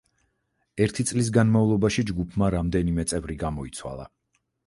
[0.85, 4.09] ერთი წლის განმავლობაში ჯგუფმა რამდენიმე წევრი გამოიცვალა.